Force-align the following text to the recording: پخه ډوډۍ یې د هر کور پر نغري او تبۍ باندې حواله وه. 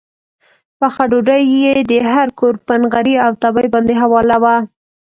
پخه 0.79 1.03
ډوډۍ 1.11 1.43
یې 1.61 1.73
د 1.89 1.91
هر 2.11 2.27
کور 2.39 2.55
پر 2.65 2.77
نغري 2.83 3.15
او 3.25 3.31
تبۍ 3.41 3.67
باندې 3.73 3.93
حواله 4.01 4.37
وه. 4.43 4.55